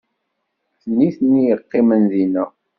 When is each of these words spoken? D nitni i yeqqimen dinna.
D 0.87 0.91
nitni 0.97 1.39
i 1.41 1.47
yeqqimen 1.47 2.03
dinna. 2.11 2.45